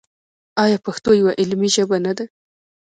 آیا 0.63 0.77
پښتو 0.85 1.09
یوه 1.19 1.33
علمي 1.41 1.69
ژبه 1.75 1.97
نه 2.05 2.13
ده؟ 2.17 2.25